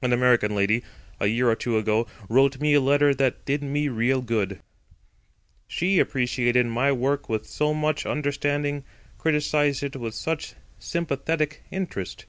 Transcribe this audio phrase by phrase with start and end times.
[0.00, 0.82] An American lady,
[1.20, 4.62] a year or two ago, wrote me a letter that did me real good:
[5.66, 8.82] she appreciated my work with so much understanding,
[9.18, 12.24] criticised it with such sympathetic interest.